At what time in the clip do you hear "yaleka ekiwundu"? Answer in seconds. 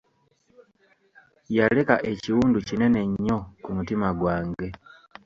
1.55-2.57